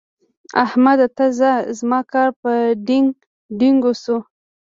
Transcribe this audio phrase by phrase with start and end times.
[0.63, 1.07] احمده!
[1.15, 2.51] ته ځه؛ زما کار په
[2.85, 3.09] ډينګ
[3.57, 4.17] ډينګو شو.